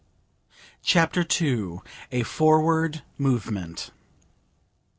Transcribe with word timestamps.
CHAPTER 0.81 1.23
II 1.39 1.77
A 2.11 2.23
FORWARD 2.23 3.03
MOVEMENT. 3.19 3.91